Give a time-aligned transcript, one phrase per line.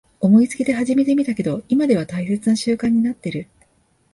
[0.19, 3.47] 思いつきで始めてみたけど今では大切な習慣になってる